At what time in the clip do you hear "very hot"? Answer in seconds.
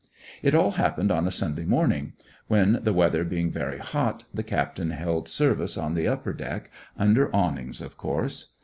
3.51-4.25